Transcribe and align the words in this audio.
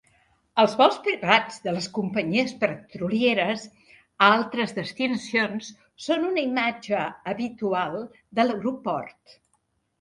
Els 0.61 0.71
vols 0.77 0.95
privats 1.07 1.59
de 1.65 1.73
les 1.75 1.87
companyies 1.97 2.53
petrolieres 2.63 3.67
a 3.91 4.31
altres 4.39 4.75
destinacions 4.79 5.71
són 6.09 6.27
una 6.33 6.45
imatge 6.49 7.07
habitual 7.35 8.05
de 8.41 8.51
l'aeroport. 8.51 9.41